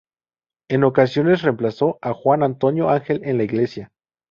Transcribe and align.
En 0.67 0.83
ocasiones 0.83 1.43
reemplazó 1.43 1.99
a 2.01 2.11
Juan 2.15 2.41
Antonio 2.41 2.89
Ángel 2.89 3.21
en 3.23 3.37
la 3.37 3.43
iglesia. 3.43 3.91